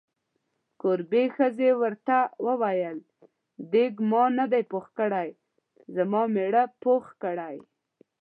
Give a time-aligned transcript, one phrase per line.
[0.81, 2.17] کوربې ښځې ورته
[2.47, 2.97] وویل:
[3.71, 5.29] دیګ ما نه دی پوخ کړی،
[5.95, 7.55] زما میړه پوخ کړی.